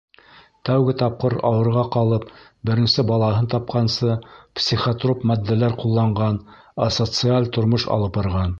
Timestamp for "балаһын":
3.11-3.49